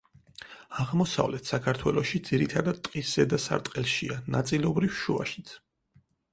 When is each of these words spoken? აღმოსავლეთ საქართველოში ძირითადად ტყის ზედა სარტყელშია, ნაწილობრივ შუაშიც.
აღმოსავლეთ 0.83 1.51
საქართველოში 1.51 2.23
ძირითადად 2.31 2.81
ტყის 2.89 3.13
ზედა 3.19 3.41
სარტყელშია, 3.45 4.19
ნაწილობრივ 4.39 4.99
შუაშიც. 5.05 5.57